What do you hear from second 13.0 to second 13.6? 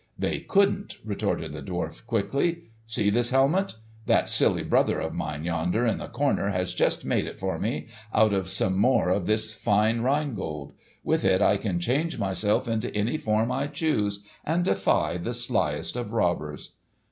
form